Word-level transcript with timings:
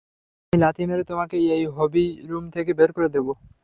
আমি 0.45 0.59
লাথি 0.63 0.83
মেরে 0.89 1.03
তোমাকে 1.11 1.35
এই 1.55 1.63
হবি 1.77 1.99
রুম 2.29 2.45
থেকে 2.55 2.71
বের 2.79 2.89
করে 2.95 3.07
দেবো! 3.15 3.31